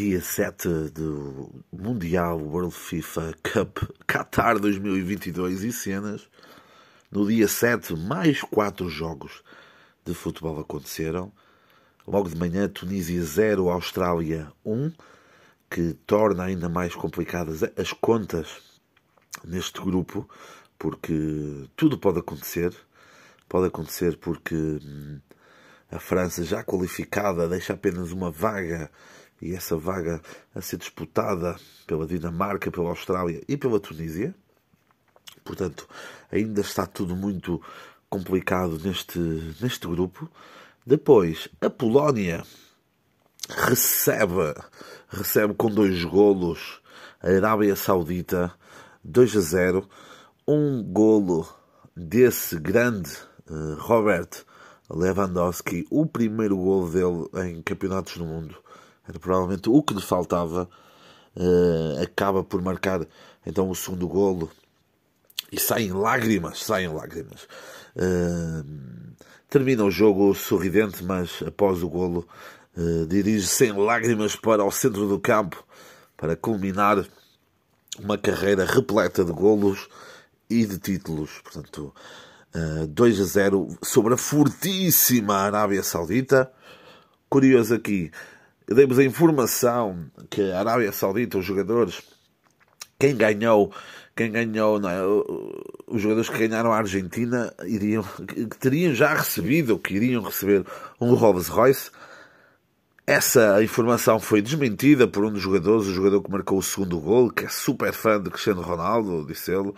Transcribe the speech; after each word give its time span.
7 0.00 0.88
do 0.94 1.50
Mundial 1.70 2.40
World 2.40 2.74
FIFA 2.74 3.34
Cup 3.42 3.80
Qatar 4.06 4.58
2022 4.58 5.62
e 5.62 5.72
cenas. 5.72 6.26
No 7.12 7.26
dia 7.26 7.46
7, 7.46 7.94
mais 7.94 8.40
4 8.40 8.88
jogos 8.88 9.42
de 10.02 10.14
futebol 10.14 10.58
aconteceram. 10.58 11.30
Logo 12.06 12.30
de 12.30 12.36
manhã, 12.36 12.66
Tunísia 12.66 13.22
0, 13.22 13.68
Austrália 13.68 14.50
1, 14.64 14.90
que 15.68 15.92
torna 16.06 16.44
ainda 16.44 16.70
mais 16.70 16.94
complicadas 16.94 17.62
as 17.76 17.92
contas 17.92 18.48
neste 19.44 19.82
grupo, 19.82 20.26
porque 20.78 21.68
tudo 21.76 21.98
pode 21.98 22.20
acontecer. 22.20 22.74
Pode 23.46 23.66
acontecer 23.66 24.16
porque 24.16 24.54
hum, 24.54 25.20
a 25.90 25.98
França, 25.98 26.42
já 26.42 26.64
qualificada, 26.64 27.46
deixa 27.46 27.74
apenas 27.74 28.12
uma 28.12 28.30
vaga 28.30 28.90
e 29.40 29.54
essa 29.54 29.76
vaga 29.76 30.20
a 30.54 30.60
ser 30.60 30.76
disputada 30.76 31.56
pela 31.86 32.06
Dinamarca, 32.06 32.70
pela 32.70 32.90
Austrália 32.90 33.42
e 33.48 33.56
pela 33.56 33.80
Tunísia. 33.80 34.34
Portanto, 35.44 35.88
ainda 36.30 36.60
está 36.60 36.86
tudo 36.86 37.16
muito 37.16 37.62
complicado 38.08 38.78
neste, 38.78 39.18
neste 39.60 39.86
grupo. 39.86 40.30
Depois, 40.86 41.48
a 41.60 41.70
Polónia 41.70 42.42
recebe, 43.48 44.54
recebe 45.08 45.54
com 45.54 45.70
dois 45.70 46.04
golos 46.04 46.80
a 47.22 47.28
Arábia 47.28 47.76
Saudita 47.76 48.52
2 49.04 49.36
a 49.36 49.40
0. 49.40 49.88
Um 50.46 50.82
golo 50.82 51.48
desse 51.96 52.58
grande 52.58 53.10
uh, 53.48 53.74
Robert 53.78 54.44
Lewandowski, 54.88 55.86
o 55.90 56.06
primeiro 56.06 56.56
golo 56.56 56.90
dele 56.90 57.48
em 57.48 57.62
campeonatos 57.62 58.16
do 58.16 58.24
mundo. 58.24 58.56
Era 59.08 59.18
provavelmente 59.18 59.68
o 59.68 59.82
que 59.82 59.94
lhe 59.94 60.02
faltava. 60.02 60.68
Uh, 61.36 62.02
acaba 62.02 62.42
por 62.42 62.60
marcar 62.60 63.06
então 63.46 63.70
o 63.70 63.74
segundo 63.74 64.08
golo 64.08 64.50
e 65.52 65.58
saem 65.58 65.92
lágrimas, 65.92 66.62
saem 66.64 66.88
lágrimas. 66.88 67.46
Uh, 67.96 68.64
termina 69.48 69.84
o 69.84 69.90
jogo 69.90 70.34
sorridente, 70.34 71.02
mas 71.02 71.42
após 71.46 71.82
o 71.82 71.88
golo 71.88 72.26
uh, 72.76 73.06
dirige-se 73.06 73.66
em 73.66 73.72
lágrimas 73.72 74.36
para 74.36 74.64
o 74.64 74.70
centro 74.70 75.08
do 75.08 75.18
campo 75.18 75.64
para 76.16 76.36
culminar 76.36 77.04
uma 77.98 78.16
carreira 78.16 78.64
repleta 78.64 79.24
de 79.24 79.32
golos 79.32 79.88
e 80.48 80.64
de 80.64 80.78
títulos. 80.78 81.40
Portanto, 81.42 81.94
uh, 82.54 82.86
2 82.86 83.20
a 83.20 83.24
0 83.24 83.78
sobre 83.82 84.14
a 84.14 84.16
fortíssima 84.16 85.36
Arábia 85.36 85.82
Saudita. 85.82 86.50
Curioso 87.28 87.74
aqui, 87.74 88.10
dei-vos 88.74 88.98
a 88.98 89.04
informação 89.04 90.06
que 90.30 90.52
a 90.52 90.60
Arábia 90.60 90.92
Saudita, 90.92 91.38
os 91.38 91.44
jogadores, 91.44 92.02
quem 92.98 93.16
ganhou, 93.16 93.72
quem 94.14 94.30
ganhou, 94.30 94.78
é? 94.88 95.00
os 95.86 96.00
jogadores 96.00 96.28
que 96.28 96.38
ganharam 96.46 96.72
a 96.72 96.76
Argentina 96.76 97.52
iriam, 97.64 98.04
que 98.26 98.46
teriam 98.58 98.94
já 98.94 99.14
recebido, 99.14 99.78
que 99.78 99.94
iriam 99.94 100.22
receber 100.22 100.64
um 101.00 101.14
Rolls 101.14 101.50
Royce. 101.50 101.90
Essa 103.06 103.62
informação 103.62 104.20
foi 104.20 104.40
desmentida 104.40 105.08
por 105.08 105.24
um 105.24 105.32
dos 105.32 105.42
jogadores, 105.42 105.88
o 105.88 105.92
jogador 105.92 106.22
que 106.22 106.30
marcou 106.30 106.58
o 106.58 106.62
segundo 106.62 107.00
gol, 107.00 107.30
que 107.30 107.46
é 107.46 107.48
super 107.48 107.92
fã 107.92 108.22
de 108.22 108.30
Cristiano 108.30 108.62
Ronaldo, 108.62 109.26
disse 109.26 109.50
ele. 109.50 109.72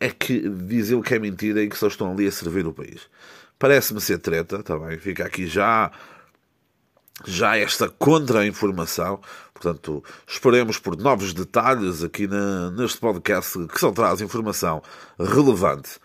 É 0.00 0.10
que 0.10 0.48
diz 0.48 0.90
ele 0.90 1.02
que 1.02 1.14
é 1.14 1.18
mentira 1.20 1.62
e 1.62 1.68
que 1.68 1.78
só 1.78 1.86
estão 1.86 2.10
ali 2.10 2.26
a 2.26 2.32
servir 2.32 2.66
o 2.66 2.72
país. 2.72 3.02
Parece-me 3.56 4.00
ser 4.00 4.18
treta, 4.18 4.64
também. 4.64 4.96
Tá 4.96 5.02
Fica 5.02 5.24
aqui 5.24 5.46
já 5.46 5.92
já 7.26 7.56
esta 7.56 7.88
contra-informação. 7.88 9.20
Portanto, 9.52 10.02
esperemos 10.26 10.78
por 10.78 10.96
novos 10.96 11.34
detalhes 11.34 12.02
aqui 12.02 12.26
na, 12.26 12.70
neste 12.70 12.98
podcast 12.98 13.66
que 13.66 13.78
só 13.78 13.92
traz 13.92 14.20
informação 14.20 14.82
relevante. 15.18 15.98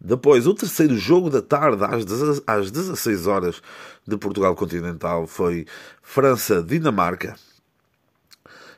Depois, 0.00 0.46
o 0.46 0.54
terceiro 0.54 0.96
jogo 0.96 1.30
da 1.30 1.40
tarde, 1.40 1.84
às, 1.84 2.42
às 2.46 2.70
16 2.70 3.26
horas 3.26 3.62
de 4.06 4.16
Portugal 4.16 4.54
Continental, 4.56 5.26
foi 5.28 5.64
França-Dinamarca. 6.02 7.36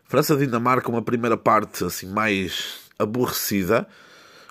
França-Dinamarca, 0.05 0.91
uma 0.91 1.01
primeira 1.01 1.37
parte 1.37 1.85
assim 1.85 2.07
mais 2.07 2.81
aborrecida, 2.99 3.89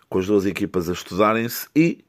com 0.09 0.17
as 0.17 0.25
duas 0.25 0.45
equipas 0.45 0.89
a 0.89 0.93
estudarem-se, 0.93 1.67
e 1.75 2.03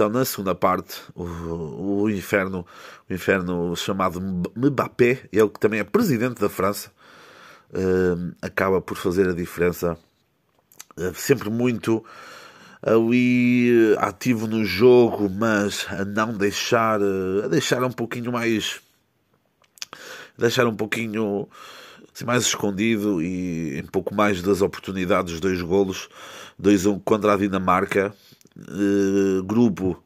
então, 0.00 0.08
na 0.08 0.24
segunda 0.24 0.54
parte, 0.54 0.98
o, 1.14 2.04
o 2.04 2.10
inferno, 2.10 2.66
o 3.06 3.12
inferno 3.12 3.76
chamado 3.76 4.18
Mbappé, 4.18 5.28
ele 5.30 5.50
que 5.50 5.60
também 5.60 5.78
é 5.78 5.84
presidente 5.84 6.40
da 6.40 6.48
França, 6.48 6.90
uh, 7.68 8.34
acaba 8.40 8.80
por 8.80 8.96
fazer 8.96 9.28
a 9.28 9.34
diferença. 9.34 9.98
Uh, 10.96 11.12
sempre 11.14 11.50
muito 11.50 12.02
ali 12.82 13.94
ativo 13.98 14.46
no 14.46 14.64
jogo, 14.64 15.28
mas 15.28 15.86
a 15.90 16.02
não 16.02 16.32
deixar, 16.32 16.98
a 17.44 17.48
deixar 17.48 17.84
um 17.84 17.92
pouquinho 17.92 18.32
mais, 18.32 18.80
deixar 20.38 20.66
um 20.66 20.74
pouquinho 20.74 21.46
assim, 22.14 22.24
mais 22.24 22.44
escondido 22.44 23.20
e 23.20 23.82
um 23.84 23.88
pouco 23.88 24.14
mais 24.14 24.40
das 24.40 24.62
oportunidades, 24.62 25.40
dois 25.40 25.60
golos, 25.60 26.08
2-1 26.58 26.90
um 26.90 26.98
contra 26.98 27.34
a 27.34 27.36
Dinamarca, 27.36 28.14
uh, 28.68 29.42
grupo 29.44 30.02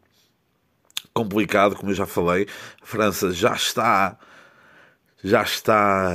complicado, 1.12 1.76
como 1.76 1.90
eu 1.90 1.94
já 1.94 2.06
falei. 2.06 2.46
A 2.82 2.86
França 2.86 3.32
já 3.32 3.54
está 3.54 4.18
já 5.22 5.42
está 5.42 6.10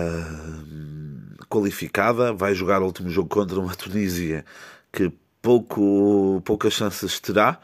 hum, 0.68 1.36
qualificada, 1.50 2.32
vai 2.32 2.54
jogar 2.54 2.82
o 2.82 2.86
último 2.86 3.10
jogo 3.10 3.28
contra 3.28 3.60
uma 3.60 3.76
Tunísia 3.76 4.46
que 4.92 5.12
pouco, 5.42 6.42
poucas 6.46 6.74
chances 6.74 7.20
terá. 7.20 7.60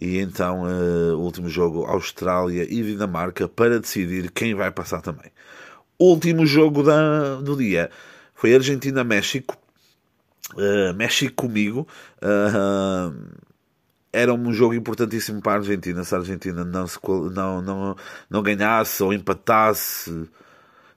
E 0.00 0.18
então 0.18 0.62
uh, 0.62 1.16
o 1.16 1.20
último 1.20 1.48
jogo 1.48 1.84
Austrália 1.84 2.62
e 2.62 2.82
Dinamarca 2.82 3.48
para 3.48 3.80
decidir 3.80 4.30
quem 4.30 4.54
vai 4.54 4.70
passar 4.70 5.00
também. 5.00 5.30
Último 5.98 6.46
jogo 6.46 6.82
da, 6.82 7.36
do 7.36 7.56
dia 7.56 7.90
foi 8.34 8.54
Argentina-México. 8.54 9.56
Uh, 10.54 10.94
México 10.94 11.34
comigo. 11.34 11.86
Uh, 12.22 13.12
era 14.12 14.32
um 14.32 14.52
jogo 14.52 14.74
importantíssimo 14.74 15.40
para 15.40 15.52
a 15.52 15.56
Argentina. 15.56 16.02
Se 16.04 16.14
a 16.14 16.18
Argentina 16.18 16.64
não, 16.64 16.86
se, 16.86 16.98
não, 17.32 17.62
não, 17.62 17.96
não 18.28 18.42
ganhasse 18.42 19.02
ou 19.02 19.12
empatasse, 19.12 20.28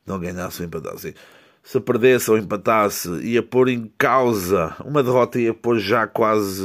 não 0.06 0.20
ganhasse 0.20 0.62
ou 0.62 0.68
empatasse, 0.68 1.16
se 1.64 1.80
perdesse 1.80 2.32
ou 2.32 2.38
empatasse, 2.38 3.10
ia 3.22 3.44
pôr 3.44 3.70
em 3.70 3.92
causa 3.98 4.76
uma 4.84 5.04
derrota, 5.04 5.40
ia 5.40 5.54
pôr 5.54 5.80
já 5.80 6.08
quase 6.08 6.64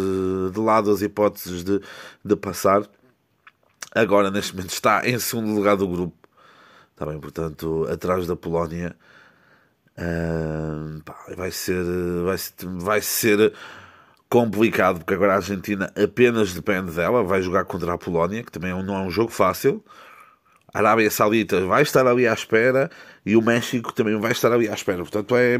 de 0.52 0.58
lado 0.58 0.90
as 0.90 1.02
hipóteses 1.02 1.62
de, 1.62 1.80
de 2.24 2.36
passar. 2.36 2.82
Agora, 3.94 4.30
neste 4.30 4.54
momento, 4.54 4.72
está 4.72 5.06
em 5.08 5.18
segundo 5.18 5.54
lugar 5.54 5.76
do 5.76 5.88
grupo. 5.88 6.16
Está 6.92 7.06
bem, 7.06 7.20
portanto, 7.20 7.86
atrás 7.90 8.26
da 8.26 8.36
Polónia. 8.36 8.96
Uh, 9.98 11.02
pá, 11.02 11.16
vai 11.36 11.50
ser. 11.50 11.84
Vai 12.24 12.36
vai 12.78 13.00
ser 13.00 13.54
complicado, 14.28 14.98
porque 14.98 15.14
agora 15.14 15.34
a 15.34 15.36
Argentina 15.36 15.92
apenas 15.96 16.52
depende 16.52 16.92
dela, 16.92 17.22
vai 17.22 17.42
jogar 17.42 17.64
contra 17.64 17.92
a 17.94 17.98
Polónia, 17.98 18.42
que 18.42 18.52
também 18.52 18.70
é 18.70 18.82
não 18.82 18.96
é 18.96 19.00
um 19.00 19.10
jogo 19.10 19.30
fácil. 19.30 19.84
A 20.74 20.78
Arábia 20.78 21.10
Saudita 21.10 21.64
vai 21.64 21.82
estar 21.82 22.06
ali 22.06 22.26
à 22.26 22.34
espera 22.34 22.90
e 23.24 23.36
o 23.36 23.42
México 23.42 23.92
também 23.94 24.18
vai 24.18 24.32
estar 24.32 24.52
ali 24.52 24.68
à 24.68 24.74
espera. 24.74 24.98
Portanto, 24.98 25.34
é, 25.36 25.58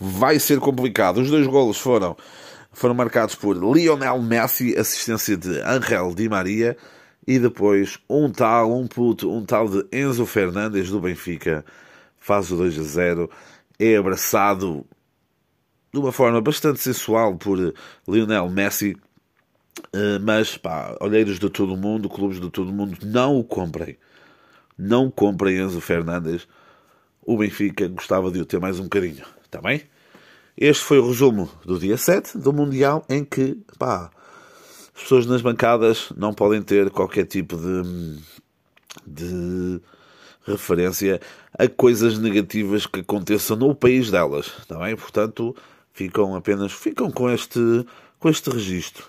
vai 0.00 0.40
ser 0.40 0.58
complicado. 0.58 1.20
Os 1.20 1.30
dois 1.30 1.46
golos 1.46 1.78
foram, 1.78 2.16
foram 2.72 2.94
marcados 2.94 3.34
por 3.34 3.56
Lionel 3.56 4.20
Messi, 4.20 4.76
assistência 4.76 5.36
de 5.36 5.60
Angel 5.60 6.14
Di 6.14 6.28
Maria, 6.28 6.76
e 7.26 7.38
depois 7.38 7.98
um 8.08 8.30
tal, 8.30 8.74
um 8.74 8.86
puto, 8.86 9.30
um 9.30 9.44
tal 9.44 9.68
de 9.68 9.86
Enzo 9.92 10.24
Fernandes 10.24 10.90
do 10.90 10.98
Benfica 10.98 11.64
faz 12.18 12.50
o 12.50 12.56
2 12.56 12.78
a 12.78 12.82
0. 12.82 13.30
É 13.78 13.96
abraçado 13.96 14.84
de 15.92 15.98
uma 15.98 16.12
forma 16.12 16.40
bastante 16.40 16.80
sensual 16.80 17.36
por 17.36 17.74
Lionel 18.06 18.48
Messi, 18.48 18.96
eh, 19.92 20.18
mas 20.20 20.56
pá, 20.56 20.96
olheiros 21.00 21.38
de 21.38 21.48
todo 21.48 21.74
o 21.74 21.76
mundo, 21.76 22.08
clubes 22.08 22.40
de 22.40 22.50
todo 22.50 22.70
o 22.70 22.72
mundo, 22.72 22.96
não 23.04 23.38
o 23.38 23.44
comprem. 23.44 23.96
Não 24.76 25.10
comprem 25.10 25.58
Enzo 25.58 25.80
Fernandes. 25.80 26.46
O 27.22 27.36
Benfica 27.36 27.88
gostava 27.88 28.30
de 28.30 28.40
o 28.40 28.46
ter 28.46 28.60
mais 28.60 28.78
um 28.78 28.84
bocadinho. 28.84 29.24
Está 29.44 29.60
bem? 29.60 29.82
Este 30.56 30.84
foi 30.84 30.98
o 30.98 31.06
resumo 31.06 31.48
do 31.64 31.78
dia 31.78 31.96
7 31.96 32.38
do 32.38 32.52
Mundial, 32.52 33.04
em 33.08 33.24
que 33.24 33.56
pá, 33.78 34.10
as 34.94 35.02
pessoas 35.02 35.26
nas 35.26 35.40
bancadas 35.40 36.12
não 36.16 36.34
podem 36.34 36.60
ter 36.62 36.90
qualquer 36.90 37.24
tipo 37.24 37.56
de, 37.56 38.20
de 39.06 39.80
referência 40.44 41.20
a 41.56 41.68
coisas 41.68 42.18
negativas 42.18 42.86
que 42.86 43.00
aconteçam 43.00 43.56
no 43.56 43.74
país 43.74 44.10
delas. 44.10 44.46
Está 44.58 44.78
bem? 44.78 44.96
Portanto, 44.96 45.54
ficam 45.98 46.36
apenas 46.36 46.70
ficam 46.70 47.10
com 47.10 47.28
este 47.28 47.58
com 48.20 48.28
este 48.28 48.48
registro 48.50 49.04